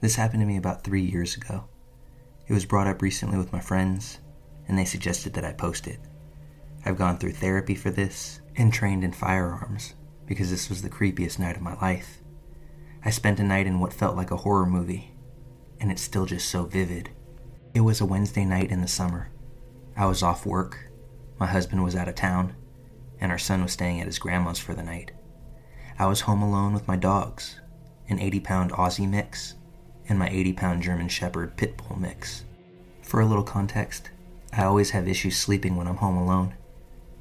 this 0.00 0.16
happened 0.16 0.40
to 0.40 0.46
me 0.46 0.56
about 0.56 0.84
three 0.84 1.02
years 1.02 1.36
ago. 1.36 1.64
It 2.46 2.52
was 2.52 2.64
brought 2.64 2.86
up 2.86 3.02
recently 3.02 3.38
with 3.38 3.52
my 3.52 3.60
friends, 3.60 4.18
and 4.68 4.78
they 4.78 4.84
suggested 4.84 5.34
that 5.34 5.44
I 5.44 5.52
post 5.52 5.86
it. 5.86 6.00
I've 6.84 6.98
gone 6.98 7.18
through 7.18 7.32
therapy 7.32 7.74
for 7.74 7.90
this 7.90 8.40
and 8.56 8.72
trained 8.72 9.04
in 9.04 9.12
firearms 9.12 9.94
because 10.26 10.50
this 10.50 10.68
was 10.68 10.82
the 10.82 10.90
creepiest 10.90 11.38
night 11.38 11.56
of 11.56 11.62
my 11.62 11.74
life. 11.80 12.18
I 13.04 13.10
spent 13.10 13.40
a 13.40 13.44
night 13.44 13.66
in 13.66 13.80
what 13.80 13.92
felt 13.92 14.16
like 14.16 14.30
a 14.30 14.36
horror 14.36 14.66
movie, 14.66 15.14
and 15.80 15.90
it's 15.90 16.02
still 16.02 16.26
just 16.26 16.48
so 16.48 16.64
vivid. 16.64 17.10
It 17.74 17.80
was 17.80 18.00
a 18.00 18.06
Wednesday 18.06 18.44
night 18.44 18.70
in 18.70 18.80
the 18.80 18.88
summer. 18.88 19.30
I 19.96 20.06
was 20.06 20.22
off 20.22 20.46
work, 20.46 20.90
my 21.38 21.46
husband 21.46 21.84
was 21.84 21.96
out 21.96 22.08
of 22.08 22.14
town, 22.14 22.54
and 23.20 23.30
our 23.30 23.38
son 23.38 23.62
was 23.62 23.72
staying 23.72 24.00
at 24.00 24.06
his 24.06 24.18
grandma's 24.18 24.58
for 24.58 24.74
the 24.74 24.82
night. 24.82 25.12
I 25.98 26.06
was 26.06 26.22
home 26.22 26.42
alone 26.42 26.72
with 26.72 26.88
my 26.88 26.96
dogs, 26.96 27.60
an 28.08 28.18
80 28.18 28.40
pound 28.40 28.72
Aussie 28.72 29.08
mix, 29.08 29.54
and 30.08 30.18
my 30.18 30.28
80 30.28 30.52
pound 30.54 30.82
German 30.82 31.08
Shepherd 31.08 31.56
Pit 31.56 31.76
Bull 31.76 31.96
mix. 31.98 32.44
For 33.02 33.20
a 33.20 33.26
little 33.26 33.44
context, 33.44 34.10
I 34.52 34.64
always 34.64 34.90
have 34.90 35.08
issues 35.08 35.36
sleeping 35.36 35.76
when 35.76 35.86
I'm 35.86 35.96
home 35.96 36.16
alone, 36.16 36.54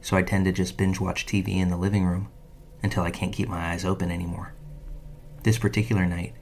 so 0.01 0.15
I 0.15 0.23
tend 0.23 0.45
to 0.45 0.51
just 0.51 0.77
binge 0.77 0.99
watch 0.99 1.25
TV 1.25 1.57
in 1.57 1.69
the 1.69 1.77
living 1.77 2.05
room 2.05 2.29
until 2.83 3.03
I 3.03 3.11
can't 3.11 3.33
keep 3.33 3.49
my 3.49 3.71
eyes 3.71 3.85
open 3.85 4.11
anymore. 4.11 4.53
This 5.43 5.57
particular 5.57 6.05
night, 6.05 6.33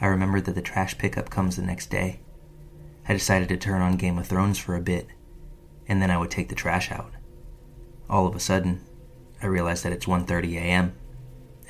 I 0.00 0.06
remembered 0.06 0.44
that 0.44 0.54
the 0.54 0.62
trash 0.62 0.98
pickup 0.98 1.30
comes 1.30 1.56
the 1.56 1.62
next 1.62 1.90
day. 1.90 2.20
I 3.08 3.12
decided 3.12 3.48
to 3.48 3.56
turn 3.56 3.80
on 3.80 3.96
Game 3.96 4.18
of 4.18 4.26
Thrones 4.26 4.58
for 4.58 4.76
a 4.76 4.80
bit, 4.80 5.06
and 5.88 6.02
then 6.02 6.10
I 6.10 6.18
would 6.18 6.30
take 6.30 6.48
the 6.48 6.54
trash 6.54 6.90
out. 6.90 7.12
All 8.10 8.26
of 8.26 8.34
a 8.34 8.40
sudden, 8.40 8.82
I 9.42 9.46
realized 9.46 9.84
that 9.84 9.92
it's 9.92 10.06
1:30 10.06 10.56
a.m. 10.56 10.94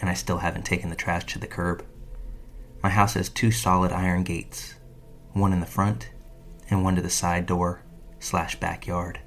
and 0.00 0.08
I 0.08 0.14
still 0.14 0.38
haven't 0.38 0.64
taken 0.64 0.91
the 0.91 0.96
trash 0.96 1.24
to 1.26 1.38
the 1.38 1.46
curb. 1.46 1.84
My 2.86 2.90
house 2.90 3.14
has 3.14 3.28
two 3.28 3.50
solid 3.50 3.90
iron 3.90 4.22
gates, 4.22 4.74
one 5.32 5.52
in 5.52 5.58
the 5.58 5.66
front 5.66 6.08
and 6.70 6.84
one 6.84 6.94
to 6.94 7.02
the 7.02 7.10
side 7.10 7.44
door 7.44 7.82
slash 8.20 8.60
backyard. 8.60 9.18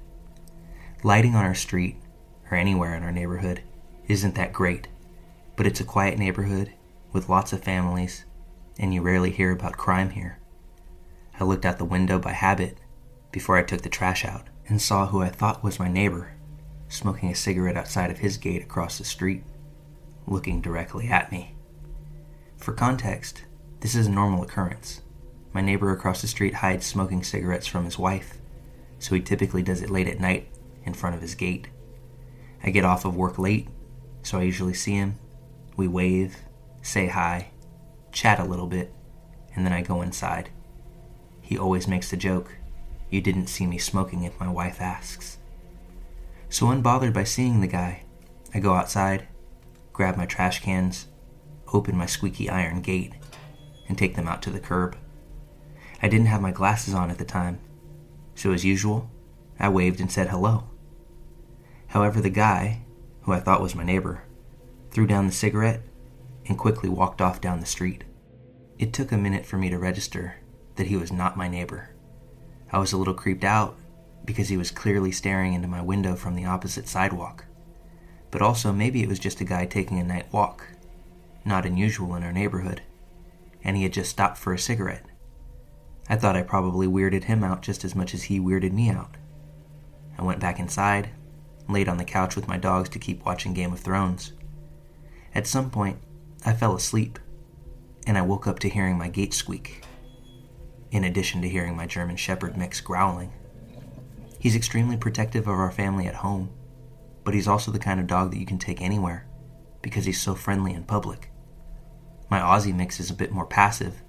Lighting 1.02 1.34
on 1.34 1.44
our 1.44 1.54
street, 1.54 1.96
or 2.50 2.56
anywhere 2.56 2.94
in 2.94 3.02
our 3.02 3.12
neighborhood, 3.12 3.62
isn't 4.08 4.34
that 4.36 4.54
great, 4.54 4.88
but 5.56 5.66
it's 5.66 5.78
a 5.78 5.84
quiet 5.84 6.18
neighborhood 6.18 6.72
with 7.12 7.28
lots 7.28 7.52
of 7.52 7.62
families, 7.62 8.24
and 8.78 8.94
you 8.94 9.02
rarely 9.02 9.30
hear 9.30 9.52
about 9.52 9.76
crime 9.76 10.08
here. 10.08 10.38
I 11.38 11.44
looked 11.44 11.66
out 11.66 11.76
the 11.76 11.84
window 11.84 12.18
by 12.18 12.32
habit 12.32 12.78
before 13.30 13.58
I 13.58 13.62
took 13.62 13.82
the 13.82 13.90
trash 13.90 14.24
out 14.24 14.48
and 14.68 14.80
saw 14.80 15.08
who 15.08 15.20
I 15.20 15.28
thought 15.28 15.62
was 15.62 15.78
my 15.78 15.88
neighbor 15.88 16.32
smoking 16.88 17.28
a 17.28 17.34
cigarette 17.34 17.76
outside 17.76 18.10
of 18.10 18.20
his 18.20 18.38
gate 18.38 18.62
across 18.62 18.96
the 18.96 19.04
street, 19.04 19.44
looking 20.26 20.62
directly 20.62 21.08
at 21.08 21.30
me. 21.30 21.56
For 22.56 22.72
context, 22.72 23.44
this 23.80 23.94
is 23.94 24.06
a 24.06 24.10
normal 24.10 24.42
occurrence. 24.42 25.00
My 25.52 25.62
neighbor 25.62 25.90
across 25.90 26.20
the 26.20 26.28
street 26.28 26.54
hides 26.54 26.86
smoking 26.86 27.22
cigarettes 27.22 27.66
from 27.66 27.84
his 27.84 27.98
wife, 27.98 28.38
so 28.98 29.14
he 29.14 29.20
typically 29.20 29.62
does 29.62 29.80
it 29.80 29.90
late 29.90 30.06
at 30.06 30.20
night 30.20 30.48
in 30.84 30.94
front 30.94 31.16
of 31.16 31.22
his 31.22 31.34
gate. 31.34 31.68
I 32.62 32.70
get 32.70 32.84
off 32.84 33.06
of 33.06 33.16
work 33.16 33.38
late, 33.38 33.68
so 34.22 34.38
I 34.38 34.42
usually 34.42 34.74
see 34.74 34.92
him. 34.92 35.18
We 35.76 35.88
wave, 35.88 36.36
say 36.82 37.08
hi, 37.08 37.52
chat 38.12 38.38
a 38.38 38.44
little 38.44 38.66
bit, 38.66 38.92
and 39.56 39.64
then 39.64 39.72
I 39.72 39.80
go 39.80 40.02
inside. 40.02 40.50
He 41.40 41.56
always 41.56 41.88
makes 41.88 42.10
the 42.10 42.16
joke, 42.18 42.56
You 43.08 43.22
didn't 43.22 43.46
see 43.46 43.66
me 43.66 43.78
smoking 43.78 44.24
if 44.24 44.38
my 44.38 44.48
wife 44.48 44.80
asks. 44.80 45.38
So, 46.50 46.66
unbothered 46.66 47.14
by 47.14 47.24
seeing 47.24 47.60
the 47.60 47.66
guy, 47.66 48.04
I 48.52 48.60
go 48.60 48.74
outside, 48.74 49.26
grab 49.92 50.16
my 50.16 50.26
trash 50.26 50.60
cans, 50.60 51.06
open 51.72 51.96
my 51.96 52.06
squeaky 52.06 52.50
iron 52.50 52.82
gate, 52.82 53.14
and 53.90 53.98
take 53.98 54.14
them 54.14 54.28
out 54.28 54.40
to 54.40 54.50
the 54.50 54.60
curb. 54.60 54.96
I 56.00 56.08
didn't 56.08 56.28
have 56.28 56.40
my 56.40 56.52
glasses 56.52 56.94
on 56.94 57.10
at 57.10 57.18
the 57.18 57.24
time, 57.24 57.58
so 58.36 58.52
as 58.52 58.64
usual, 58.64 59.10
I 59.58 59.68
waved 59.68 60.00
and 60.00 60.10
said 60.10 60.28
hello. 60.28 60.70
However, 61.88 62.20
the 62.20 62.30
guy, 62.30 62.82
who 63.22 63.32
I 63.32 63.40
thought 63.40 63.60
was 63.60 63.74
my 63.74 63.82
neighbor, 63.82 64.22
threw 64.92 65.08
down 65.08 65.26
the 65.26 65.32
cigarette 65.32 65.82
and 66.46 66.56
quickly 66.56 66.88
walked 66.88 67.20
off 67.20 67.40
down 67.40 67.58
the 67.58 67.66
street. 67.66 68.04
It 68.78 68.92
took 68.92 69.10
a 69.10 69.18
minute 69.18 69.44
for 69.44 69.58
me 69.58 69.68
to 69.70 69.78
register 69.78 70.36
that 70.76 70.86
he 70.86 70.96
was 70.96 71.10
not 71.10 71.36
my 71.36 71.48
neighbor. 71.48 71.90
I 72.72 72.78
was 72.78 72.92
a 72.92 72.96
little 72.96 73.12
creeped 73.12 73.44
out 73.44 73.76
because 74.24 74.50
he 74.50 74.56
was 74.56 74.70
clearly 74.70 75.10
staring 75.10 75.52
into 75.52 75.66
my 75.66 75.82
window 75.82 76.14
from 76.14 76.36
the 76.36 76.44
opposite 76.44 76.86
sidewalk. 76.86 77.44
But 78.30 78.40
also, 78.40 78.72
maybe 78.72 79.02
it 79.02 79.08
was 79.08 79.18
just 79.18 79.40
a 79.40 79.44
guy 79.44 79.66
taking 79.66 79.98
a 79.98 80.04
night 80.04 80.32
walk, 80.32 80.68
not 81.44 81.66
unusual 81.66 82.14
in 82.14 82.22
our 82.22 82.32
neighborhood, 82.32 82.82
and 83.62 83.76
he 83.76 83.82
had 83.82 83.92
just 83.92 84.10
stopped 84.10 84.38
for 84.38 84.52
a 84.52 84.58
cigarette. 84.58 85.04
I 86.08 86.16
thought 86.16 86.36
I 86.36 86.42
probably 86.42 86.86
weirded 86.86 87.24
him 87.24 87.44
out 87.44 87.62
just 87.62 87.84
as 87.84 87.94
much 87.94 88.14
as 88.14 88.24
he 88.24 88.40
weirded 88.40 88.72
me 88.72 88.90
out. 88.90 89.16
I 90.18 90.22
went 90.22 90.40
back 90.40 90.58
inside, 90.58 91.10
laid 91.68 91.88
on 91.88 91.96
the 91.98 92.04
couch 92.04 92.36
with 92.36 92.48
my 92.48 92.56
dogs 92.56 92.88
to 92.90 92.98
keep 92.98 93.24
watching 93.24 93.54
Game 93.54 93.72
of 93.72 93.80
Thrones. 93.80 94.32
At 95.34 95.46
some 95.46 95.70
point, 95.70 95.98
I 96.44 96.52
fell 96.52 96.74
asleep, 96.74 97.18
and 98.06 98.18
I 98.18 98.22
woke 98.22 98.46
up 98.46 98.58
to 98.60 98.68
hearing 98.68 98.98
my 98.98 99.08
gate 99.08 99.32
squeak, 99.32 99.84
in 100.90 101.04
addition 101.04 101.42
to 101.42 101.48
hearing 101.48 101.76
my 101.76 101.86
German 101.86 102.16
Shepherd 102.16 102.56
mix 102.56 102.80
growling. 102.80 103.32
He's 104.38 104.56
extremely 104.56 104.96
protective 104.96 105.46
of 105.46 105.54
our 105.54 105.70
family 105.70 106.06
at 106.06 106.16
home, 106.16 106.50
but 107.22 107.34
he's 107.34 107.46
also 107.46 107.70
the 107.70 107.78
kind 107.78 108.00
of 108.00 108.06
dog 108.06 108.30
that 108.30 108.38
you 108.38 108.46
can 108.46 108.58
take 108.58 108.80
anywhere 108.80 109.26
because 109.82 110.04
he's 110.04 110.20
so 110.20 110.34
friendly 110.34 110.74
in 110.74 110.84
public. 110.84 111.29
My 112.30 112.38
Aussie 112.38 112.74
mix 112.74 113.00
is 113.00 113.10
a 113.10 113.14
bit 113.14 113.32
more 113.32 113.44
passive, 113.44 114.02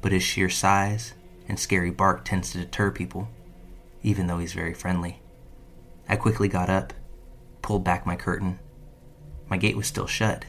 but 0.00 0.10
his 0.10 0.24
sheer 0.24 0.50
size 0.50 1.14
and 1.48 1.58
scary 1.58 1.90
bark 1.90 2.24
tends 2.24 2.50
to 2.50 2.58
deter 2.58 2.90
people, 2.90 3.28
even 4.02 4.26
though 4.26 4.38
he's 4.38 4.52
very 4.52 4.74
friendly. 4.74 5.22
I 6.08 6.16
quickly 6.16 6.48
got 6.48 6.68
up, 6.68 6.92
pulled 7.62 7.84
back 7.84 8.04
my 8.04 8.16
curtain. 8.16 8.58
My 9.48 9.56
gate 9.56 9.76
was 9.76 9.86
still 9.86 10.08
shut, 10.08 10.44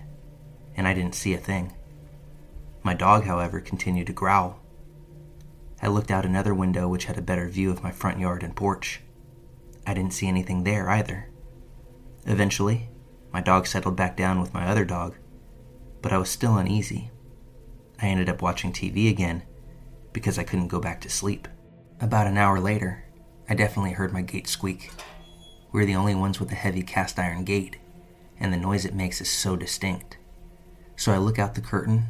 and 0.76 0.88
I 0.88 0.96
didn't 0.96 1.14
see 1.14 1.36
a 1.36 1.38
thing. 1.38 1.74
My 2.82 2.96
dog, 2.96 3.26
however, 3.26 3.60
continued 3.60 4.08
to 4.08 4.14
growl. 4.14 4.60
I 5.84 5.88
looked 5.88 6.10
out 6.10 6.26
another 6.26 6.54
window 6.56 6.88
which 6.88 7.06
had 7.06 7.18
a 7.18 7.22
better 7.22 7.48
view 7.48 7.70
of 7.70 7.84
my 7.84 7.92
front 7.92 8.20
yard 8.20 8.42
and 8.42 8.56
porch. 8.56 9.02
I 9.86 9.94
didn't 9.94 10.14
see 10.14 10.28
anything 10.28 10.64
there 10.64 10.90
either. 10.90 11.30
Eventually, 12.26 12.90
my 13.32 13.42
dog 13.42 13.68
settled 13.68 13.96
back 13.96 14.18
down 14.18 14.42
with 14.42 14.54
my 14.54 14.68
other 14.68 14.86
dog, 14.86 15.16
but 16.04 16.12
I 16.12 16.20
was 16.20 16.30
still 16.30 16.58
uneasy. 16.58 17.10
I 18.00 18.08
ended 18.08 18.30
up 18.30 18.42
watching 18.42 18.74
TV 18.74 19.10
again 19.10 19.42
because 20.12 20.38
I 20.38 20.44
couldn't 20.44 20.68
go 20.68 20.80
back 20.80 21.02
to 21.02 21.10
sleep. 21.10 21.48
About 22.02 22.28
an 22.28 22.38
hour 22.38 22.60
later, 22.60 23.06
I 23.50 23.56
definitely 23.56 23.94
heard 23.94 24.14
my 24.14 24.22
gate 24.22 24.48
squeak. 24.48 24.92
We're 25.72 25.86
the 25.86 25.96
only 25.96 26.14
ones 26.14 26.40
with 26.40 26.52
a 26.52 26.56
heavy 26.56 26.84
cast 26.84 27.18
iron 27.18 27.46
gate, 27.46 27.78
and 28.40 28.54
the 28.54 28.58
noise 28.58 28.86
it 28.86 28.94
makes 28.94 29.22
is 29.22 29.30
so 29.30 29.56
distinct. 29.56 30.18
So 30.98 31.14
I 31.14 31.18
look 31.18 31.40
out 31.40 31.56
the 31.56 31.62
curtain 31.62 32.06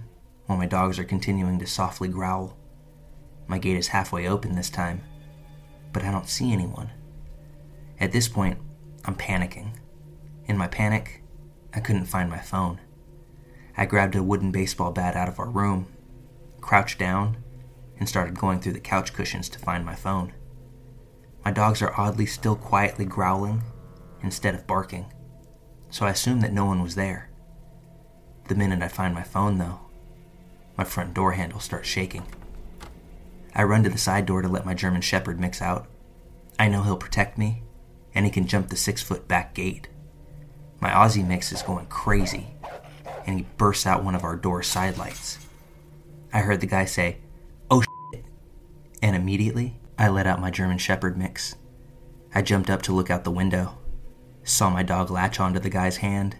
while 0.47 0.57
my 0.57 0.65
dogs 0.65 0.97
are 0.97 1.05
continuing 1.05 1.59
to 1.59 1.67
softly 1.67 2.09
growl. 2.09 2.57
My 3.47 3.59
gate 3.59 3.77
is 3.77 3.89
halfway 3.89 4.27
open 4.27 4.55
this 4.55 4.71
time, 4.71 5.03
but 5.93 6.03
I 6.03 6.11
don't 6.11 6.27
see 6.27 6.51
anyone. 6.51 6.89
At 7.99 8.11
this 8.11 8.27
point, 8.27 8.57
I'm 9.05 9.15
panicking. 9.15 9.75
In 10.47 10.57
my 10.57 10.67
panic, 10.67 11.23
I 11.73 11.79
couldn't 11.79 12.05
find 12.05 12.29
my 12.29 12.39
phone. 12.39 12.81
I 13.75 13.85
grabbed 13.85 14.15
a 14.15 14.23
wooden 14.23 14.51
baseball 14.51 14.91
bat 14.91 15.15
out 15.15 15.27
of 15.27 15.39
our 15.39 15.49
room, 15.49 15.87
crouched 16.61 16.99
down, 16.99 17.37
and 17.97 18.07
started 18.07 18.37
going 18.37 18.59
through 18.59 18.73
the 18.73 18.79
couch 18.79 19.13
cushions 19.13 19.49
to 19.49 19.59
find 19.59 19.85
my 19.85 19.95
phone. 19.95 20.33
My 21.43 21.51
dogs 21.51 21.81
are 21.81 21.93
oddly 21.99 22.25
still 22.25 22.55
quietly 22.55 23.05
growling 23.05 23.63
instead 24.21 24.55
of 24.55 24.67
barking, 24.67 25.11
so 25.89 26.05
I 26.05 26.11
assumed 26.11 26.41
that 26.41 26.53
no 26.53 26.65
one 26.65 26.81
was 26.81 26.95
there. 26.95 27.29
The 28.47 28.55
minute 28.55 28.81
I 28.81 28.87
find 28.87 29.13
my 29.13 29.23
phone, 29.23 29.57
though, 29.57 29.79
my 30.77 30.83
front 30.83 31.13
door 31.13 31.33
handle 31.33 31.59
starts 31.59 31.87
shaking. 31.87 32.23
I 33.55 33.63
run 33.63 33.83
to 33.83 33.89
the 33.89 33.97
side 33.97 34.25
door 34.25 34.41
to 34.41 34.47
let 34.47 34.65
my 34.65 34.73
German 34.73 35.01
Shepherd 35.01 35.39
mix 35.39 35.61
out. 35.61 35.87
I 36.57 36.67
know 36.67 36.83
he'll 36.83 36.97
protect 36.97 37.37
me, 37.37 37.63
and 38.15 38.25
he 38.25 38.31
can 38.31 38.47
jump 38.47 38.69
the 38.69 38.75
six 38.75 39.01
foot 39.01 39.27
back 39.27 39.53
gate. 39.53 39.87
My 40.79 40.89
Aussie 40.89 41.25
mix 41.25 41.51
is 41.51 41.61
going 41.61 41.85
crazy, 41.87 42.55
and 43.25 43.39
he 43.39 43.45
bursts 43.57 43.85
out 43.85 44.03
one 44.03 44.15
of 44.15 44.23
our 44.23 44.35
door 44.35 44.63
side 44.63 44.97
lights. 44.97 45.37
I 46.31 46.39
heard 46.39 46.61
the 46.61 46.67
guy 46.67 46.85
say, 46.85 47.17
Oh 47.69 47.81
shit, 47.81 48.25
and 49.01 49.15
immediately 49.15 49.79
I 49.97 50.09
let 50.09 50.27
out 50.27 50.41
my 50.41 50.51
German 50.51 50.77
Shepherd 50.77 51.17
mix. 51.17 51.55
I 52.33 52.41
jumped 52.41 52.69
up 52.69 52.81
to 52.83 52.91
look 52.93 53.09
out 53.09 53.23
the 53.23 53.31
window, 53.31 53.77
saw 54.43 54.69
my 54.69 54.83
dog 54.83 55.11
latch 55.11 55.39
onto 55.39 55.59
the 55.59 55.69
guy's 55.69 55.97
hand. 55.97 56.37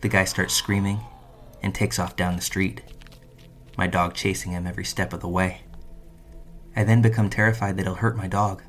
The 0.00 0.08
guy 0.08 0.24
starts 0.24 0.54
screaming 0.54 1.00
and 1.62 1.74
takes 1.74 1.98
off 1.98 2.16
down 2.16 2.36
the 2.36 2.42
street, 2.42 2.82
my 3.76 3.86
dog 3.86 4.14
chasing 4.14 4.52
him 4.52 4.66
every 4.66 4.84
step 4.84 5.12
of 5.12 5.20
the 5.20 5.28
way. 5.28 5.62
I 6.76 6.84
then 6.84 7.02
become 7.02 7.28
terrified 7.28 7.76
that 7.76 7.84
he'll 7.84 7.96
hurt 7.96 8.16
my 8.16 8.28
dog, 8.28 8.62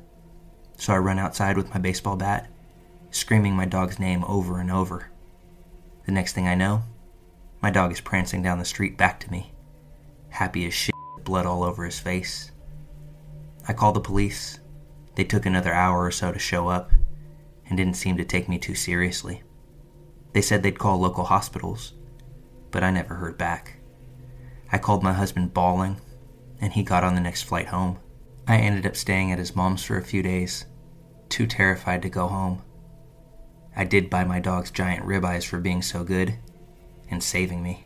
so 0.76 0.92
I 0.92 0.98
run 0.98 1.18
outside 1.18 1.56
with 1.56 1.72
my 1.72 1.78
baseball 1.78 2.16
bat, 2.16 2.50
screaming 3.10 3.54
my 3.54 3.64
dog's 3.64 4.00
name 4.00 4.24
over 4.24 4.58
and 4.58 4.70
over. 4.70 5.10
The 6.06 6.12
next 6.12 6.32
thing 6.32 6.48
I 6.48 6.56
know, 6.56 6.82
my 7.62 7.70
dog 7.70 7.92
is 7.92 8.00
prancing 8.00 8.42
down 8.42 8.58
the 8.58 8.64
street 8.64 8.98
back 8.98 9.20
to 9.20 9.30
me, 9.30 9.54
happy 10.30 10.66
as 10.66 10.74
shit, 10.74 10.94
blood 11.22 11.46
all 11.46 11.62
over 11.62 11.84
his 11.84 12.00
face. 12.00 12.50
I 13.68 13.72
called 13.72 13.94
the 13.94 14.00
police. 14.00 14.58
They 15.14 15.22
took 15.22 15.46
another 15.46 15.72
hour 15.72 16.04
or 16.04 16.10
so 16.10 16.32
to 16.32 16.38
show 16.40 16.66
up 16.66 16.90
and 17.68 17.76
didn't 17.76 17.96
seem 17.96 18.16
to 18.16 18.24
take 18.24 18.48
me 18.48 18.58
too 18.58 18.74
seriously. 18.74 19.44
They 20.32 20.42
said 20.42 20.62
they'd 20.62 20.78
call 20.78 20.98
local 20.98 21.24
hospitals, 21.24 21.92
but 22.72 22.82
I 22.82 22.90
never 22.90 23.14
heard 23.14 23.38
back. 23.38 23.78
I 24.72 24.78
called 24.78 25.04
my 25.04 25.12
husband 25.12 25.54
bawling, 25.54 26.00
and 26.60 26.72
he 26.72 26.82
got 26.82 27.04
on 27.04 27.14
the 27.14 27.20
next 27.20 27.42
flight 27.42 27.68
home. 27.68 27.98
I 28.48 28.56
ended 28.56 28.86
up 28.86 28.96
staying 28.96 29.30
at 29.30 29.38
his 29.38 29.54
mom's 29.54 29.84
for 29.84 29.96
a 29.96 30.02
few 30.02 30.22
days, 30.22 30.64
too 31.28 31.46
terrified 31.46 32.02
to 32.02 32.08
go 32.08 32.26
home. 32.26 32.62
I 33.76 33.84
did 33.84 34.10
buy 34.10 34.24
my 34.24 34.40
dogs 34.40 34.72
giant 34.72 35.06
ribeyes 35.06 35.44
for 35.44 35.60
being 35.60 35.82
so 35.82 36.02
good 36.02 36.38
and 37.12 37.22
saving 37.22 37.62
me. 37.62 37.84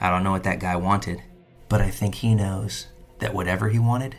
I 0.00 0.10
don't 0.10 0.24
know 0.24 0.32
what 0.32 0.44
that 0.44 0.58
guy 0.58 0.74
wanted, 0.74 1.22
but 1.68 1.80
I 1.80 1.90
think 1.90 2.16
he 2.16 2.34
knows 2.34 2.88
that 3.18 3.34
whatever 3.34 3.68
he 3.68 3.78
wanted, 3.78 4.16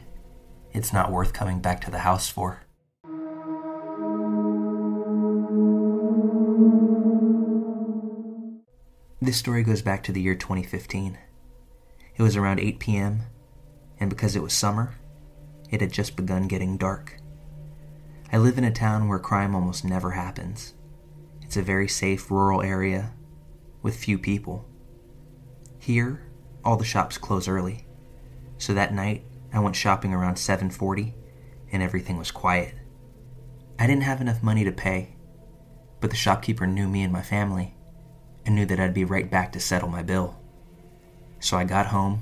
it's 0.72 0.94
not 0.94 1.12
worth 1.12 1.34
coming 1.34 1.60
back 1.60 1.82
to 1.82 1.92
the 1.92 2.00
house 2.00 2.30
for. 2.30 2.62
This 9.20 9.38
story 9.38 9.64
goes 9.64 9.82
back 9.82 10.04
to 10.04 10.12
the 10.12 10.22
year 10.22 10.36
2015. 10.36 11.18
It 12.16 12.22
was 12.22 12.38
around 12.38 12.60
8 12.60 12.80
p.m., 12.80 13.24
and 14.00 14.10
because 14.10 14.36
it 14.36 14.44
was 14.44 14.54
summer, 14.54 14.96
it 15.72 15.82
had 15.82 15.92
just 15.92 16.16
begun 16.16 16.48
getting 16.48 16.78
dark. 16.78 17.18
I 18.32 18.38
live 18.38 18.58
in 18.58 18.64
a 18.64 18.72
town 18.72 19.08
where 19.08 19.20
crime 19.20 19.56
almost 19.56 19.84
never 19.84 20.12
happens. 20.12 20.76
It's 21.42 21.58
a 21.58 21.62
very 21.62 21.88
safe 21.88 22.30
rural 22.30 22.62
area 22.62 23.14
with 23.82 23.96
few 23.96 24.18
people. 24.18 24.66
Here, 25.80 26.24
all 26.64 26.78
the 26.78 26.86
shops 26.86 27.18
close 27.18 27.48
early. 27.48 27.86
So 28.58 28.74
that 28.74 28.94
night, 28.94 29.24
I 29.54 29.60
went 29.60 29.76
shopping 29.76 30.14
around 30.14 30.36
7:40 30.38 31.14
and 31.72 31.82
everything 31.82 32.18
was 32.18 32.32
quiet. 32.32 32.76
I 33.80 33.88
didn't 33.88 34.04
have 34.04 34.22
enough 34.22 34.42
money 34.44 34.64
to 34.64 34.72
pay, 34.72 35.16
but 36.00 36.10
the 36.10 36.16
shopkeeper 36.16 36.68
knew 36.68 36.88
me 36.88 37.04
and 37.04 37.14
my 37.14 37.22
family 37.22 37.76
and 38.46 38.56
knew 38.56 38.66
that 38.66 38.80
I'd 38.80 38.94
be 38.94 39.06
right 39.06 39.30
back 39.30 39.52
to 39.52 39.60
settle 39.60 39.90
my 39.90 40.02
bill. 40.02 40.40
So 41.40 41.58
I 41.58 41.64
got 41.64 41.88
home, 41.88 42.22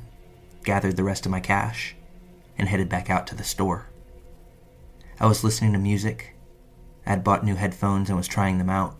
gathered 0.63 0.98
the 0.98 1.04
rest 1.04 1.25
of 1.25 1.31
my 1.31 1.40
cash, 1.40 1.96
and 2.57 2.68
headed 2.68 2.90
back 2.90 3.10
out 3.10 3.28
to 3.28 3.36
the 3.36 3.44
store. 3.44 3.88
I 5.19 5.28
was 5.28 5.44
listening 5.44 5.74
to 5.74 5.80
music. 5.80 6.36
I 7.06 7.12
had 7.12 7.24
bought 7.24 7.46
new 7.46 7.56
headphones 7.56 8.10
and 8.10 8.18
was 8.18 8.28
trying 8.28 8.57
them 8.57 8.69
out. 8.69 9.00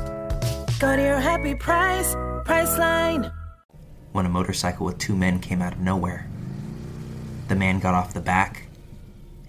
Go 0.81 0.95
to 0.95 1.01
your 1.03 1.19
happy 1.19 1.53
price, 1.53 2.15
Priceline. 2.43 3.31
when 4.13 4.25
a 4.25 4.29
motorcycle 4.29 4.87
with 4.87 4.97
two 4.97 5.15
men 5.15 5.37
came 5.37 5.61
out 5.61 5.73
of 5.73 5.79
nowhere. 5.79 6.27
The 7.49 7.55
man 7.55 7.79
got 7.79 7.93
off 7.93 8.15
the 8.15 8.19
back 8.19 8.63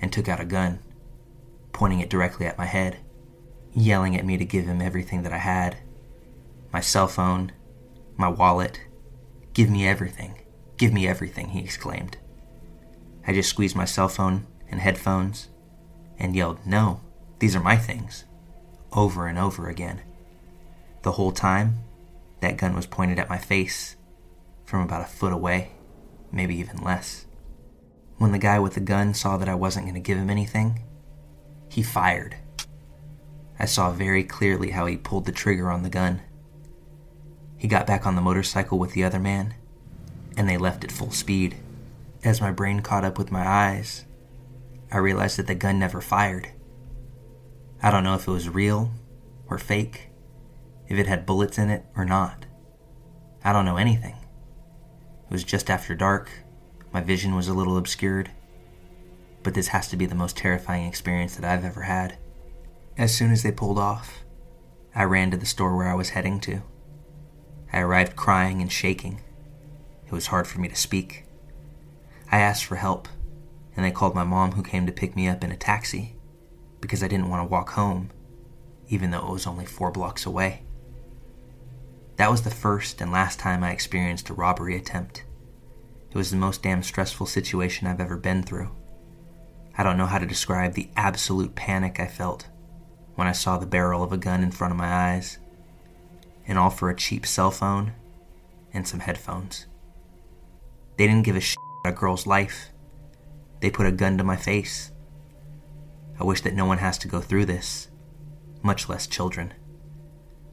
and 0.03 0.13
took 0.13 0.29
out 0.29 0.41
a 0.41 0.45
gun, 0.45 0.81
pointing 1.73 2.01
it 2.01 2.11
directly 2.11 2.45
at 2.45 2.59
my 2.59 2.67
head, 2.67 2.99
yelling 3.73 4.15
at 4.15 4.27
me 4.27 4.37
to 4.37 4.45
give 4.45 4.67
him 4.67 4.83
everything 4.83 5.23
that 5.23 5.33
I 5.33 5.39
had 5.39 5.79
my 6.71 6.81
cell 6.81 7.09
phone, 7.09 7.53
my 8.19 8.29
wallet. 8.29 8.83
Give 9.55 9.71
me 9.71 9.87
everything. 9.87 10.35
Give 10.77 10.93
me 10.93 11.09
everything, 11.09 11.49
he 11.49 11.61
exclaimed. 11.61 12.19
I 13.27 13.33
just 13.33 13.49
squeezed 13.49 13.75
my 13.75 13.87
cell 13.87 14.09
phone 14.09 14.47
and 14.71 14.81
headphones 14.81 15.49
and 16.19 16.37
yelled, 16.37 16.67
No, 16.67 17.01
these 17.39 17.57
are 17.57 17.61
my 17.61 17.77
things, 17.77 18.27
over 18.93 19.27
and 19.27 19.39
over 19.39 19.71
again. 19.71 20.03
The 21.03 21.13
whole 21.13 21.33
time, 21.33 21.81
that 22.41 22.57
gun 22.57 22.75
was 22.75 22.87
pointed 22.87 23.19
at 23.19 23.29
my 23.29 23.39
face 23.39 23.97
from 24.65 24.83
about 24.83 25.03
a 25.03 25.07
foot 25.07 25.33
away, 25.33 25.73
maybe 26.31 26.57
even 26.57 26.79
less. 26.79 27.27
When 28.19 28.33
the 28.33 28.39
guy 28.39 28.61
with 28.61 28.75
the 28.75 28.81
gun 28.81 29.15
saw 29.15 29.37
that 29.37 29.49
I 29.49 29.55
wasn't 29.55 29.87
going 29.87 29.95
to 29.95 30.01
give 30.01 30.17
him 30.17 30.31
anything, 30.31 30.85
he 31.69 31.83
fired. 31.83 32.37
I 33.59 33.65
saw 33.65 33.91
very 33.91 34.23
clearly 34.23 34.71
how 34.71 34.87
he 34.87 34.97
pulled 34.97 35.25
the 35.25 35.33
trigger 35.33 35.71
on 35.71 35.83
the 35.83 35.91
gun. 35.91 36.23
He 37.57 37.67
got 37.67 37.87
back 37.87 38.07
on 38.07 38.15
the 38.15 38.23
motorcycle 38.23 38.79
with 38.79 38.93
the 38.93 39.05
other 39.05 39.19
man, 39.19 39.55
and 40.37 40.49
they 40.49 40.57
left 40.57 40.85
at 40.85 40.93
full 40.93 41.11
speed. 41.11 41.57
As 42.23 42.41
my 42.41 42.53
brain 42.53 42.81
caught 42.81 43.05
up 43.05 43.19
with 43.19 43.33
my 43.33 43.47
eyes, 43.47 44.05
I 44.93 44.99
realized 44.99 45.37
that 45.39 45.49
the 45.49 45.57
gun 45.57 45.81
never 45.81 46.01
fired. 46.01 46.49
I 47.83 47.91
don't 47.91 48.05
know 48.05 48.15
if 48.15 48.29
it 48.29 48.33
was 48.33 48.49
real 48.49 48.93
or 49.49 49.59
fake, 49.59 50.11
if 50.93 50.99
it 50.99 51.07
had 51.07 51.25
bullets 51.25 51.57
in 51.57 51.71
it 51.71 51.87
or 51.97 52.05
not. 52.05 52.45
I 53.43 53.55
don't 53.55 53.65
know 53.65 53.79
anything. 53.79 54.15
It 55.25 55.33
was 55.33 55.43
just 55.43 55.71
after 55.71 55.95
dark. 55.95 56.31
My 56.93 57.01
vision 57.01 57.35
was 57.35 57.49
a 57.49 57.55
little 57.55 57.79
obscured. 57.79 58.31
But 59.43 59.55
this 59.55 59.69
has 59.69 59.89
to 59.89 59.97
be 59.97 60.05
the 60.05 60.15
most 60.15 60.37
terrifying 60.37 60.87
experience 60.87 61.35
that 61.37 61.51
I've 61.51 61.65
ever 61.65 61.83
had. 61.83 62.19
As 62.99 63.17
soon 63.17 63.33
as 63.33 63.43
they 63.43 63.53
pulled 63.53 63.79
off, 63.79 64.23
I 64.95 65.05
ran 65.05 65.31
to 65.31 65.39
the 65.39 65.47
store 65.47 65.75
where 65.75 65.89
I 65.89 65.95
was 65.95 66.11
heading 66.11 66.39
to. 66.41 66.61
I 67.73 67.81
arrived 67.81 68.15
crying 68.15 68.61
and 68.61 68.71
shaking. 68.71 69.23
It 70.07 70.13
was 70.13 70.27
hard 70.27 70.47
for 70.47 70.61
me 70.61 70.69
to 70.69 70.77
speak. 70.77 71.25
I 72.31 72.41
asked 72.41 72.67
for 72.67 72.77
help, 72.77 73.09
and 73.75 73.83
they 73.83 73.93
called 73.93 74.15
my 74.15 74.25
mom, 74.25 74.53
who 74.53 74.63
came 74.63 74.85
to 74.85 74.93
pick 74.93 75.17
me 75.17 75.27
up 75.27 75.43
in 75.43 75.51
a 75.51 75.57
taxi 75.57 76.17
because 76.83 77.03
I 77.03 77.09
didn't 77.09 77.31
want 77.31 77.41
to 77.41 77.51
walk 77.51 77.71
home, 77.71 78.11
even 78.91 79.11
though 79.11 79.27
it 79.27 79.33
was 79.33 79.47
only 79.47 79.65
four 79.65 79.91
blocks 79.91 80.27
away. 80.27 80.65
That 82.17 82.31
was 82.31 82.43
the 82.43 82.51
first 82.51 83.01
and 83.01 83.11
last 83.11 83.39
time 83.39 83.65
I 83.65 83.71
experienced 83.71 84.29
a 84.29 84.35
robbery 84.35 84.77
attempt. 84.77 85.25
It 86.11 86.17
was 86.17 86.31
the 86.31 86.37
most 86.37 86.63
damn 86.63 86.83
stressful 86.83 87.27
situation 87.27 87.87
I've 87.87 88.01
ever 88.01 88.17
been 88.17 88.43
through. 88.43 88.71
I 89.77 89.83
don't 89.83 89.97
know 89.97 90.07
how 90.07 90.19
to 90.19 90.27
describe 90.27 90.75
the 90.75 90.91
absolute 90.95 91.55
panic 91.55 91.99
I 91.99 92.07
felt 92.07 92.49
when 93.15 93.27
I 93.27 93.33
saw 93.33 93.57
the 93.57 93.67
barrel 93.67 94.03
of 94.03 94.13
a 94.13 94.19
gun 94.19 94.43
in 94.43 94.51
front 94.51 94.73
of 94.73 94.79
my 94.79 95.13
eyes, 95.13 95.39
and 96.47 96.59
all 96.59 96.71
for 96.71 96.91
a 96.91 96.97
cheap 96.97 97.27
cell 97.27 97.51
phone 97.51 97.93
and 98.73 98.87
some 98.87 99.01
headphones. 99.01 99.67
They 100.97 101.07
didn't 101.07 101.25
give 101.25 101.37
a 101.37 101.41
shit 101.41 101.59
about 101.83 101.95
a 101.95 101.99
girl's 101.99 102.27
life. 102.27 102.71
They 103.61 103.71
put 103.71 103.87
a 103.87 103.93
gun 103.93 104.19
to 104.19 104.25
my 104.25 104.37
face. 104.37 104.93
I 106.21 106.25
wish 106.25 106.43
that 106.43 106.55
no 106.55 106.67
one 106.67 106.79
has 106.79 106.99
to 106.99 107.09
go 107.09 107.21
through 107.21 107.47
this, 107.47 107.89
much 108.63 108.89
less 108.89 109.07
children. 109.07 109.55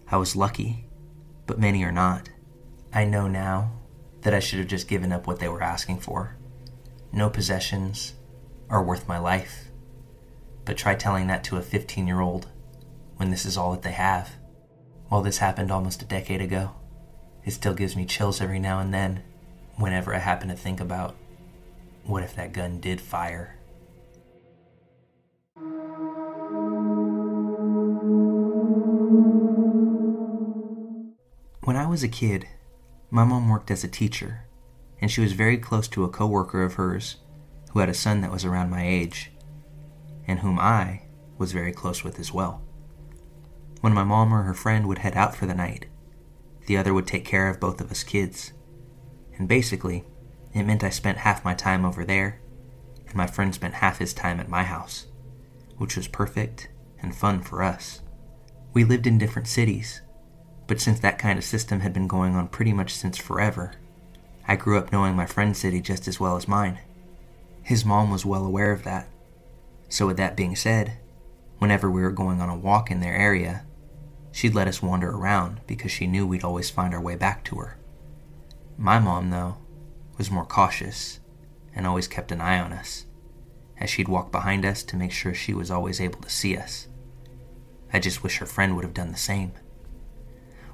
I 0.09 0.17
was 0.17 0.35
lucky 0.35 0.88
but 1.49 1.57
many 1.57 1.83
are 1.83 1.91
not. 1.91 2.29
I 2.93 3.05
know 3.05 3.27
now 3.27 3.71
that 4.21 4.35
I 4.35 4.39
should 4.39 4.59
have 4.59 4.67
just 4.67 4.87
given 4.87 5.11
up 5.11 5.25
what 5.25 5.39
they 5.39 5.47
were 5.47 5.63
asking 5.63 5.99
for. 5.99 6.37
No 7.11 7.27
possessions 7.27 8.13
are 8.69 8.83
worth 8.83 9.07
my 9.07 9.17
life. 9.17 9.69
But 10.63 10.77
try 10.77 10.93
telling 10.93 11.25
that 11.25 11.43
to 11.45 11.57
a 11.57 11.63
15 11.63 12.05
year 12.05 12.21
old 12.21 12.49
when 13.15 13.31
this 13.31 13.47
is 13.47 13.57
all 13.57 13.71
that 13.71 13.81
they 13.81 13.93
have. 13.93 14.35
While 15.07 15.23
this 15.23 15.39
happened 15.39 15.71
almost 15.71 16.03
a 16.03 16.05
decade 16.05 16.39
ago, 16.39 16.75
it 17.43 17.49
still 17.49 17.73
gives 17.73 17.95
me 17.95 18.05
chills 18.05 18.41
every 18.41 18.59
now 18.59 18.77
and 18.79 18.93
then 18.93 19.23
whenever 19.75 20.13
I 20.13 20.19
happen 20.19 20.49
to 20.49 20.55
think 20.55 20.79
about 20.79 21.15
what 22.03 22.21
if 22.21 22.35
that 22.35 22.53
gun 22.53 22.79
did 22.79 23.01
fire. 23.01 23.57
Was 31.89 32.03
a 32.03 32.07
kid, 32.07 32.47
my 33.09 33.23
mom 33.23 33.49
worked 33.49 33.71
as 33.71 33.83
a 33.83 33.87
teacher, 33.87 34.45
and 35.01 35.09
she 35.09 35.21
was 35.21 35.33
very 35.33 35.57
close 35.57 35.87
to 35.87 36.03
a 36.03 36.09
coworker 36.09 36.61
of 36.61 36.75
hers 36.75 37.17
who 37.71 37.79
had 37.79 37.89
a 37.89 37.93
son 37.93 38.21
that 38.21 38.31
was 38.31 38.45
around 38.45 38.69
my 38.69 38.87
age, 38.87 39.31
and 40.27 40.39
whom 40.39 40.59
I 40.59 41.07
was 41.37 41.51
very 41.51 41.71
close 41.71 42.03
with 42.03 42.19
as 42.19 42.31
well. 42.31 42.61
When 43.81 43.93
my 43.93 44.03
mom 44.03 44.33
or 44.33 44.43
her 44.43 44.53
friend 44.53 44.87
would 44.87 44.99
head 44.99 45.15
out 45.15 45.35
for 45.35 45.47
the 45.47 45.55
night, 45.55 45.87
the 46.67 46.77
other 46.77 46.93
would 46.93 47.07
take 47.07 47.25
care 47.25 47.49
of 47.49 47.59
both 47.59 47.81
of 47.81 47.89
us 47.89 48.03
kids. 48.03 48.53
And 49.37 49.47
basically, 49.47 50.05
it 50.53 50.63
meant 50.63 50.83
I 50.83 50.89
spent 50.89 51.19
half 51.19 51.43
my 51.43 51.55
time 51.55 51.85
over 51.85 52.05
there, 52.05 52.41
and 53.07 53.15
my 53.15 53.25
friend 53.25 53.55
spent 53.55 53.75
half 53.75 53.97
his 53.97 54.13
time 54.13 54.39
at 54.39 54.49
my 54.49 54.63
house, 54.63 55.07
which 55.77 55.95
was 55.95 56.07
perfect 56.07 56.69
and 57.01 57.15
fun 57.15 57.41
for 57.41 57.63
us. 57.63 58.01
We 58.73 58.83
lived 58.83 59.07
in 59.07 59.17
different 59.17 59.47
cities, 59.47 60.01
but 60.69 60.79
since 60.79 60.99
that 60.99 61.17
kind 61.17 61.39
of 61.39 61.43
system 61.43 61.79
had 61.79 61.93
been 61.93 62.07
going 62.07 62.35
on 62.35 62.47
pretty 62.47 62.71
much 62.71 62.93
since 62.93 63.17
forever, 63.17 63.73
I 64.47 64.55
grew 64.55 64.77
up 64.77 64.91
knowing 64.91 65.15
my 65.15 65.25
friend's 65.25 65.57
city 65.57 65.81
just 65.81 66.07
as 66.07 66.19
well 66.19 66.37
as 66.37 66.47
mine. 66.47 66.77
His 67.63 67.83
mom 67.83 68.11
was 68.11 68.23
well 68.23 68.45
aware 68.45 68.71
of 68.71 68.83
that. 68.83 69.07
So, 69.89 70.05
with 70.05 70.17
that 70.17 70.37
being 70.37 70.55
said, 70.55 70.93
whenever 71.57 71.89
we 71.89 72.03
were 72.03 72.11
going 72.11 72.39
on 72.39 72.49
a 72.49 72.55
walk 72.55 72.91
in 72.91 72.99
their 72.99 73.15
area, 73.15 73.65
she'd 74.31 74.53
let 74.53 74.67
us 74.67 74.79
wander 74.79 75.09
around 75.09 75.61
because 75.65 75.91
she 75.91 76.05
knew 76.05 76.27
we'd 76.27 76.43
always 76.43 76.69
find 76.69 76.93
our 76.93 77.01
way 77.01 77.15
back 77.15 77.43
to 77.45 77.55
her. 77.55 77.79
My 78.77 78.99
mom, 78.99 79.31
though, 79.31 79.57
was 80.19 80.29
more 80.29 80.45
cautious 80.45 81.19
and 81.73 81.87
always 81.87 82.07
kept 82.07 82.31
an 82.31 82.41
eye 82.41 82.59
on 82.59 82.73
us, 82.73 83.07
as 83.79 83.89
she'd 83.89 84.07
walk 84.07 84.31
behind 84.31 84.63
us 84.65 84.83
to 84.83 84.95
make 84.95 85.11
sure 85.11 85.33
she 85.33 85.55
was 85.55 85.71
always 85.71 85.99
able 85.99 86.21
to 86.21 86.29
see 86.29 86.55
us. 86.55 86.87
I 87.91 87.97
just 87.97 88.21
wish 88.21 88.37
her 88.37 88.45
friend 88.45 88.75
would 88.75 88.85
have 88.85 88.93
done 88.93 89.11
the 89.11 89.17
same. 89.17 89.53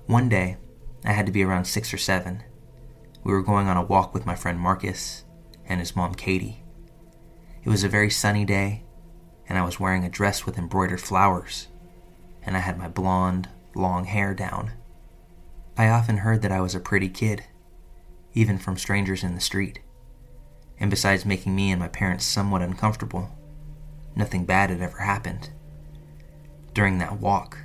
One 0.07 0.29
day, 0.29 0.57
I 1.03 1.13
had 1.13 1.25
to 1.25 1.31
be 1.31 1.43
around 1.43 1.65
six 1.65 1.91
or 1.91 1.97
seven. 1.97 2.43
We 3.23 3.33
were 3.33 3.41
going 3.41 3.67
on 3.67 3.75
a 3.75 3.83
walk 3.83 4.13
with 4.13 4.23
my 4.23 4.35
friend 4.35 4.59
Marcus 4.59 5.23
and 5.65 5.79
his 5.79 5.95
mom 5.95 6.13
Katie. 6.13 6.63
It 7.63 7.69
was 7.69 7.83
a 7.83 7.89
very 7.89 8.11
sunny 8.11 8.45
day, 8.45 8.83
and 9.49 9.57
I 9.57 9.65
was 9.65 9.79
wearing 9.79 10.05
a 10.05 10.09
dress 10.09 10.45
with 10.45 10.59
embroidered 10.59 11.01
flowers, 11.01 11.69
and 12.43 12.55
I 12.55 12.59
had 12.59 12.77
my 12.77 12.87
blonde, 12.87 13.49
long 13.73 14.05
hair 14.05 14.35
down. 14.35 14.73
I 15.75 15.89
often 15.89 16.17
heard 16.17 16.43
that 16.43 16.51
I 16.51 16.61
was 16.61 16.75
a 16.75 16.79
pretty 16.79 17.09
kid, 17.09 17.43
even 18.35 18.59
from 18.59 18.77
strangers 18.77 19.23
in 19.23 19.33
the 19.33 19.41
street. 19.41 19.79
And 20.79 20.91
besides 20.91 21.25
making 21.25 21.55
me 21.55 21.71
and 21.71 21.79
my 21.79 21.87
parents 21.87 22.25
somewhat 22.25 22.61
uncomfortable, 22.61 23.31
nothing 24.15 24.45
bad 24.45 24.69
had 24.69 24.81
ever 24.81 24.99
happened. 24.99 25.49
During 26.75 26.99
that 26.99 27.19
walk, 27.19 27.57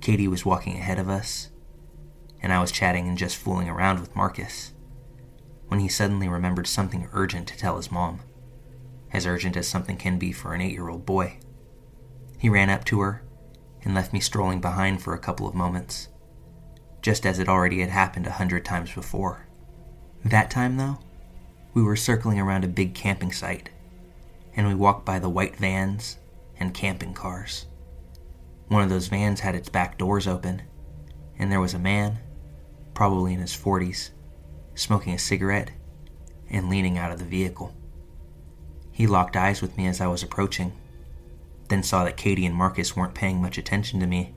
Katie 0.00 0.26
was 0.26 0.44
walking 0.44 0.76
ahead 0.76 0.98
of 0.98 1.08
us, 1.08 1.49
and 2.42 2.52
I 2.52 2.60
was 2.60 2.72
chatting 2.72 3.08
and 3.08 3.18
just 3.18 3.36
fooling 3.36 3.68
around 3.68 4.00
with 4.00 4.16
Marcus, 4.16 4.72
when 5.68 5.80
he 5.80 5.88
suddenly 5.88 6.28
remembered 6.28 6.66
something 6.66 7.08
urgent 7.12 7.48
to 7.48 7.56
tell 7.56 7.76
his 7.76 7.92
mom, 7.92 8.20
as 9.12 9.26
urgent 9.26 9.56
as 9.56 9.68
something 9.68 9.96
can 9.96 10.18
be 10.18 10.32
for 10.32 10.54
an 10.54 10.60
eight 10.60 10.72
year 10.72 10.88
old 10.88 11.06
boy. 11.06 11.38
He 12.38 12.48
ran 12.48 12.70
up 12.70 12.84
to 12.86 13.00
her 13.00 13.22
and 13.82 13.94
left 13.94 14.12
me 14.12 14.20
strolling 14.20 14.60
behind 14.60 15.02
for 15.02 15.14
a 15.14 15.18
couple 15.18 15.46
of 15.46 15.54
moments, 15.54 16.08
just 17.02 17.24
as 17.24 17.38
it 17.38 17.48
already 17.48 17.80
had 17.80 17.90
happened 17.90 18.26
a 18.26 18.32
hundred 18.32 18.64
times 18.64 18.92
before. 18.92 19.46
That 20.24 20.50
time, 20.50 20.76
though, 20.76 20.98
we 21.72 21.82
were 21.82 21.96
circling 21.96 22.38
around 22.38 22.64
a 22.64 22.68
big 22.68 22.94
camping 22.94 23.32
site, 23.32 23.70
and 24.54 24.66
we 24.66 24.74
walked 24.74 25.06
by 25.06 25.18
the 25.18 25.28
white 25.28 25.56
vans 25.56 26.18
and 26.58 26.74
camping 26.74 27.14
cars. 27.14 27.66
One 28.68 28.82
of 28.82 28.90
those 28.90 29.08
vans 29.08 29.40
had 29.40 29.54
its 29.54 29.68
back 29.68 29.98
doors 29.98 30.26
open, 30.26 30.62
and 31.38 31.50
there 31.50 31.60
was 31.60 31.74
a 31.74 31.78
man, 31.78 32.18
probably 33.00 33.32
in 33.32 33.40
his 33.40 33.56
40s, 33.56 34.10
smoking 34.74 35.14
a 35.14 35.18
cigarette 35.18 35.70
and 36.50 36.68
leaning 36.68 36.98
out 36.98 37.10
of 37.10 37.18
the 37.18 37.24
vehicle. 37.24 37.74
He 38.92 39.06
locked 39.06 39.38
eyes 39.38 39.62
with 39.62 39.74
me 39.78 39.86
as 39.86 40.02
I 40.02 40.06
was 40.06 40.22
approaching, 40.22 40.74
then 41.70 41.82
saw 41.82 42.04
that 42.04 42.18
Katie 42.18 42.44
and 42.44 42.54
Marcus 42.54 42.94
weren't 42.94 43.14
paying 43.14 43.40
much 43.40 43.56
attention 43.56 44.00
to 44.00 44.06
me, 44.06 44.34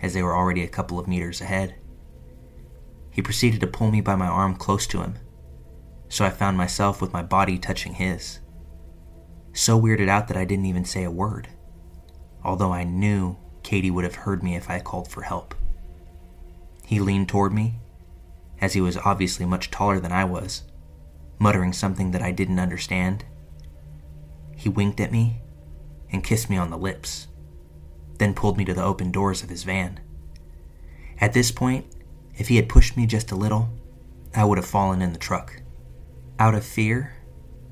as 0.00 0.14
they 0.14 0.22
were 0.22 0.34
already 0.34 0.64
a 0.64 0.66
couple 0.68 0.98
of 0.98 1.06
meters 1.06 1.42
ahead. 1.42 1.74
He 3.10 3.20
proceeded 3.20 3.60
to 3.60 3.66
pull 3.66 3.90
me 3.90 4.00
by 4.00 4.16
my 4.16 4.28
arm 4.28 4.56
close 4.56 4.86
to 4.86 5.02
him, 5.02 5.18
so 6.08 6.24
I 6.24 6.30
found 6.30 6.56
myself 6.56 7.02
with 7.02 7.12
my 7.12 7.22
body 7.22 7.58
touching 7.58 7.92
his. 7.92 8.38
So 9.52 9.78
weirded 9.78 10.08
out 10.08 10.26
that 10.28 10.38
I 10.38 10.46
didn't 10.46 10.64
even 10.64 10.86
say 10.86 11.04
a 11.04 11.10
word, 11.10 11.48
although 12.42 12.72
I 12.72 12.82
knew 12.84 13.36
Katie 13.62 13.90
would 13.90 14.04
have 14.04 14.14
heard 14.14 14.42
me 14.42 14.56
if 14.56 14.70
I 14.70 14.80
called 14.80 15.10
for 15.10 15.20
help. 15.20 15.54
He 16.86 16.98
leaned 16.98 17.28
toward 17.28 17.52
me, 17.52 17.74
as 18.60 18.74
he 18.74 18.80
was 18.80 18.96
obviously 18.98 19.46
much 19.46 19.70
taller 19.70 19.98
than 19.98 20.12
I 20.12 20.24
was, 20.24 20.64
muttering 21.38 21.72
something 21.72 22.10
that 22.10 22.22
I 22.22 22.30
didn't 22.30 22.58
understand. 22.58 23.24
He 24.56 24.68
winked 24.68 25.00
at 25.00 25.12
me 25.12 25.40
and 26.12 26.24
kissed 26.24 26.50
me 26.50 26.56
on 26.56 26.70
the 26.70 26.78
lips, 26.78 27.28
then 28.18 28.34
pulled 28.34 28.58
me 28.58 28.64
to 28.66 28.74
the 28.74 28.84
open 28.84 29.10
doors 29.10 29.42
of 29.42 29.48
his 29.48 29.64
van. 29.64 30.00
At 31.20 31.32
this 31.32 31.50
point, 31.50 31.86
if 32.36 32.48
he 32.48 32.56
had 32.56 32.68
pushed 32.68 32.96
me 32.96 33.06
just 33.06 33.30
a 33.30 33.36
little, 33.36 33.70
I 34.34 34.44
would 34.44 34.58
have 34.58 34.66
fallen 34.66 35.02
in 35.02 35.12
the 35.12 35.18
truck. 35.18 35.62
Out 36.38 36.54
of 36.54 36.64
fear, 36.64 37.14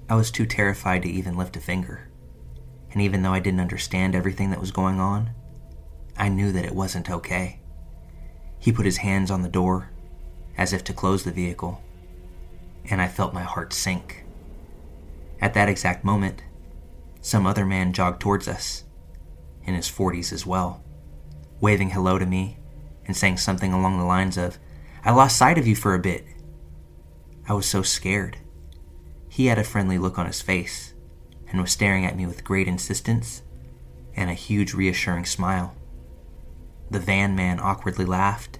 I 0.09 0.15
was 0.15 0.31
too 0.31 0.47
terrified 0.47 1.03
to 1.03 1.11
even 1.11 1.37
lift 1.37 1.57
a 1.57 1.61
finger. 1.61 2.11
And 2.93 3.03
even 3.03 3.23
though 3.23 3.33
I 3.33 3.41
didn't 3.41 3.61
understand 3.61 4.15
everything 4.15 4.51
that 4.51 4.61
was 4.61 4.71
going 4.71 4.99
on, 4.99 5.31
I 6.17 6.29
knew 6.29 6.53
that 6.53 6.65
it 6.65 6.75
wasn't 6.75 7.11
okay. 7.11 7.61
He 8.59 8.73
put 8.73 8.87
his 8.87 8.97
hands 8.99 9.31
on 9.31 9.43
the 9.43 9.49
door, 9.49 9.91
as 10.59 10.73
if 10.73 10.83
to 10.85 10.93
close 10.93 11.23
the 11.23 11.31
vehicle, 11.31 11.81
and 12.91 13.01
I 13.01 13.09
felt 13.09 13.33
my 13.33 13.45
heart 13.45 13.73
sink. 13.73 14.25
At 15.41 15.55
that 15.55 15.69
exact 15.69 16.05
moment, 16.05 16.43
some 17.21 17.47
other 17.47 17.65
man 17.65 17.93
jogged 17.93 18.21
towards 18.21 18.49
us, 18.49 18.85
in 19.65 19.75
his 19.75 19.89
40s 19.89 20.33
as 20.33 20.45
well, 20.45 20.83
waving 21.61 21.91
hello 21.91 22.19
to 22.19 22.27
me 22.27 22.59
and 23.07 23.17
saying 23.17 23.37
something 23.37 23.73
along 23.73 23.99
the 23.99 24.05
lines 24.05 24.37
of, 24.37 24.59
I 25.05 25.13
lost 25.13 25.39
sight 25.39 25.59
of 25.59 25.67
you 25.67 25.77
for 25.77 25.95
a 25.95 25.99
bit. 25.99 26.27
I 27.49 27.53
was 27.53 27.67
so 27.67 27.83
scared. 27.83 28.39
He 29.29 29.47
had 29.47 29.59
a 29.59 29.65
friendly 29.65 29.97
look 29.97 30.19
on 30.19 30.27
his 30.27 30.43
face 30.43 30.93
and 31.49 31.61
was 31.61 31.71
staring 31.71 32.05
at 32.05 32.17
me 32.17 32.27
with 32.27 32.45
great 32.45 32.67
insistence 32.67 33.43
and 34.17 34.29
a 34.29 34.35
huge 34.35 34.75
reassuring 34.75 35.25
smile. 35.25 35.75
The 36.91 36.99
van 36.99 37.37
man 37.37 37.61
awkwardly 37.61 38.05
laughed 38.05 38.58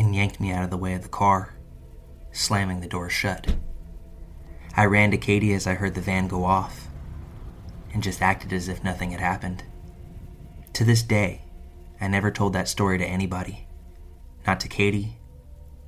and 0.00 0.14
yanked 0.14 0.40
me 0.40 0.50
out 0.50 0.64
of 0.64 0.70
the 0.70 0.78
way 0.78 0.94
of 0.94 1.02
the 1.02 1.08
car, 1.08 1.54
slamming 2.32 2.80
the 2.80 2.88
door 2.88 3.10
shut. 3.10 3.54
I 4.74 4.86
ran 4.86 5.10
to 5.10 5.18
Katie 5.18 5.52
as 5.52 5.66
I 5.66 5.74
heard 5.74 5.94
the 5.94 6.00
van 6.00 6.26
go 6.26 6.44
off 6.44 6.88
and 7.92 8.02
just 8.02 8.22
acted 8.22 8.52
as 8.52 8.66
if 8.66 8.82
nothing 8.82 9.10
had 9.10 9.20
happened. 9.20 9.62
To 10.72 10.84
this 10.84 11.02
day, 11.02 11.44
I 12.00 12.08
never 12.08 12.30
told 12.30 12.54
that 12.54 12.68
story 12.68 12.96
to 12.96 13.04
anybody. 13.04 13.66
Not 14.46 14.58
to 14.60 14.68
Katie 14.68 15.18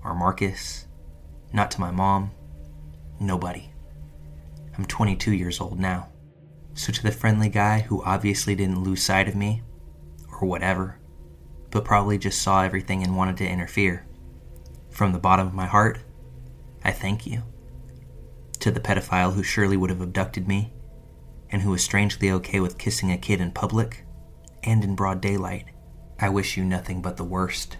or 0.04 0.14
Marcus, 0.14 0.86
not 1.52 1.70
to 1.70 1.80
my 1.80 1.90
mom, 1.90 2.32
nobody. 3.18 3.70
I'm 4.76 4.84
22 4.84 5.32
years 5.32 5.58
old 5.58 5.80
now. 5.80 6.08
So, 6.74 6.92
to 6.92 7.02
the 7.02 7.12
friendly 7.12 7.48
guy 7.48 7.80
who 7.80 8.02
obviously 8.02 8.54
didn't 8.54 8.82
lose 8.82 9.02
sight 9.02 9.28
of 9.28 9.34
me, 9.34 9.62
or 10.32 10.48
whatever, 10.48 10.98
but 11.72 11.84
probably 11.84 12.18
just 12.18 12.40
saw 12.40 12.62
everything 12.62 13.02
and 13.02 13.16
wanted 13.16 13.38
to 13.38 13.48
interfere, 13.48 14.06
from 14.90 15.12
the 15.12 15.18
bottom 15.18 15.46
of 15.46 15.54
my 15.54 15.66
heart, 15.66 15.98
I 16.84 16.92
thank 16.92 17.26
you. 17.26 17.42
To 18.60 18.70
the 18.70 18.78
pedophile 18.78 19.32
who 19.32 19.42
surely 19.42 19.76
would 19.76 19.90
have 19.90 20.02
abducted 20.02 20.46
me, 20.46 20.72
and 21.50 21.62
who 21.62 21.70
was 21.70 21.82
strangely 21.82 22.30
okay 22.30 22.60
with 22.60 22.78
kissing 22.78 23.10
a 23.10 23.18
kid 23.18 23.40
in 23.40 23.50
public 23.50 24.04
and 24.62 24.84
in 24.84 24.94
broad 24.94 25.20
daylight, 25.20 25.64
I 26.20 26.28
wish 26.28 26.56
you 26.56 26.64
nothing 26.64 27.02
but 27.02 27.16
the 27.16 27.24
worst, 27.24 27.78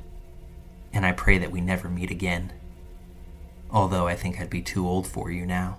and 0.92 1.06
I 1.06 1.12
pray 1.12 1.38
that 1.38 1.52
we 1.52 1.60
never 1.60 1.88
meet 1.88 2.10
again. 2.10 2.52
Although 3.70 4.08
I 4.08 4.16
think 4.16 4.40
I'd 4.40 4.50
be 4.50 4.62
too 4.62 4.88
old 4.88 5.06
for 5.06 5.30
you 5.30 5.46
now. 5.46 5.78